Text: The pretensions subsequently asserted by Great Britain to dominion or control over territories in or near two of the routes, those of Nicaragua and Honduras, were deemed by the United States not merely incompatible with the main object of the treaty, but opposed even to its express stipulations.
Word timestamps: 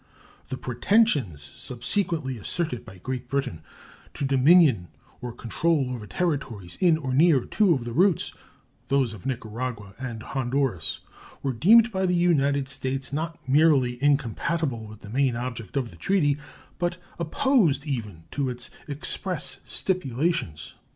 The 0.49 0.57
pretensions 0.57 1.43
subsequently 1.43 2.35
asserted 2.39 2.83
by 2.83 2.97
Great 2.97 3.29
Britain 3.29 3.61
to 4.15 4.25
dominion 4.25 4.87
or 5.21 5.31
control 5.31 5.91
over 5.93 6.07
territories 6.07 6.75
in 6.81 6.97
or 6.97 7.13
near 7.13 7.41
two 7.45 7.71
of 7.75 7.85
the 7.85 7.93
routes, 7.93 8.33
those 8.87 9.13
of 9.13 9.27
Nicaragua 9.27 9.93
and 9.99 10.23
Honduras, 10.23 11.01
were 11.43 11.53
deemed 11.53 11.91
by 11.91 12.07
the 12.07 12.15
United 12.15 12.67
States 12.67 13.13
not 13.13 13.47
merely 13.47 14.03
incompatible 14.03 14.87
with 14.87 15.01
the 15.01 15.09
main 15.11 15.35
object 15.35 15.77
of 15.77 15.91
the 15.91 15.97
treaty, 15.97 16.35
but 16.79 16.97
opposed 17.19 17.85
even 17.85 18.23
to 18.31 18.49
its 18.49 18.71
express 18.87 19.59
stipulations. 19.67 20.73